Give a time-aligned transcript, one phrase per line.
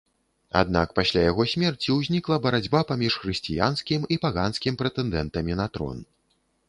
[0.61, 5.97] Аднак пасля яго смерці ўзнікла барацьба паміж хрысціянскім і паганскім прэтэндэнтамі на трон.